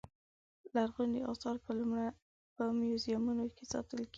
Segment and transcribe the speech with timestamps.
[0.75, 1.55] لرغوني اثار
[2.55, 4.09] په موزیمونو کې ساتل کېږي.